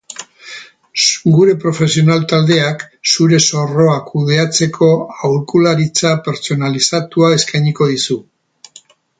[1.33, 8.19] Gure profesional-taldeak zure zorroa kudeatzeko aholkularitza pertsonalizatua eskainiko dizu.